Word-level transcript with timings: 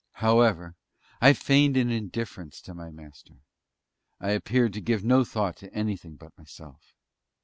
However, 0.13 0.73
I 1.21 1.33
feigned 1.33 1.77
an 1.77 1.91
indifference 1.91 2.59
to 2.61 2.73
my 2.73 2.89
Master. 2.89 3.35
I 4.19 4.31
appeared 4.31 4.73
to 4.73 4.81
give 4.81 5.03
no 5.05 5.23
thought 5.23 5.57
to 5.57 5.71
anything 5.75 6.15
but 6.15 6.35
myself. 6.39 6.95